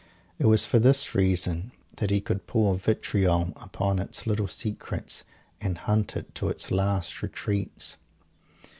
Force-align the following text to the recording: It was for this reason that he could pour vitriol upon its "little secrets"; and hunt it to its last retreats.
It 0.39 0.47
was 0.47 0.65
for 0.65 0.79
this 0.79 1.13
reason 1.13 1.73
that 1.97 2.09
he 2.09 2.21
could 2.21 2.47
pour 2.47 2.73
vitriol 2.73 3.53
upon 3.55 3.99
its 3.99 4.25
"little 4.25 4.47
secrets"; 4.47 5.23
and 5.61 5.77
hunt 5.77 6.17
it 6.17 6.33
to 6.33 6.49
its 6.49 6.71
last 6.71 7.21
retreats. 7.21 7.97